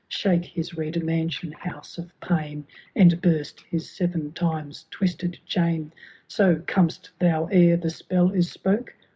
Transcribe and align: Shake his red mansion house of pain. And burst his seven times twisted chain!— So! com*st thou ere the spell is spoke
Shake 0.09 0.45
his 0.45 0.73
red 0.73 1.03
mansion 1.03 1.51
house 1.51 1.99
of 1.99 2.11
pain. 2.21 2.65
And 2.95 3.21
burst 3.21 3.61
his 3.69 3.87
seven 3.87 4.31
times 4.31 4.87
twisted 4.89 5.37
chain!— 5.45 5.93
So! 6.37 6.63
com*st 6.65 7.11
thou 7.19 7.45
ere 7.51 7.77
the 7.77 7.91
spell 7.91 8.31
is 8.31 8.49
spoke 8.51 8.95